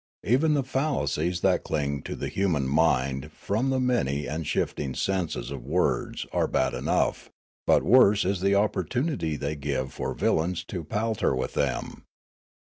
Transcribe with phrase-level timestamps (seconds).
[0.23, 5.51] Even the fallacies that cling to the human mind from the many and shifting senses
[5.51, 7.29] of words are bad enough,
[7.67, 12.03] but worse is the opportunity they give for villains to palter with them.